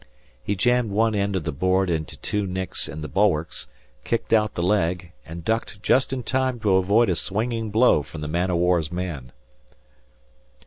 He 0.41 0.55
jammed 0.55 0.89
one 0.89 1.13
end 1.13 1.35
of 1.35 1.43
the 1.43 1.51
board 1.51 1.87
into 1.87 2.17
two 2.17 2.47
nicks 2.47 2.89
in 2.89 3.01
the 3.01 3.07
bulwarks, 3.07 3.67
kicked 4.03 4.33
out 4.33 4.55
the 4.55 4.63
leg, 4.63 5.11
and 5.27 5.45
ducked 5.45 5.83
just 5.83 6.11
in 6.11 6.23
time 6.23 6.59
to 6.61 6.73
avoid 6.73 7.07
a 7.07 7.15
swinging 7.15 7.69
blow 7.69 8.01
from 8.01 8.21
the 8.21 8.27
man 8.27 8.49
o' 8.49 8.55
war's 8.55 8.91
man. 8.91 9.31